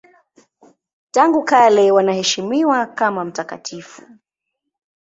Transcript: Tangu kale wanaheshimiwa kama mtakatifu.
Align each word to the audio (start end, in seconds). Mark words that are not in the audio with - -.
Tangu 1.11 1.43
kale 1.43 1.91
wanaheshimiwa 1.91 2.85
kama 2.85 3.25
mtakatifu. 3.25 4.01